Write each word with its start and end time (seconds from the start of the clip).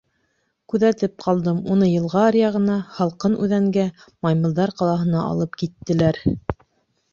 Күҙәтеп 0.73 1.11
ҡалдым, 1.25 1.59
уны 1.75 1.89
йылға 1.91 2.23
аръяғына— 2.31 2.79
Һалҡын 2.97 3.37
Үҙәнгә, 3.45 3.87
маймылдар 4.29 4.77
ҡалаһына 4.83 5.25
алып 5.29 5.63
киттеләр. 5.63 6.23